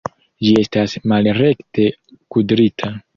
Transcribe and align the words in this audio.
Ĝi 0.45 0.53
estas 0.61 0.95
malrekte 1.11 1.85
kudrita! 2.37 2.91